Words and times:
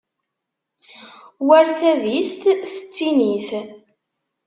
War 1.47 1.65
tadist 1.79 2.39
tettinit. 2.73 3.49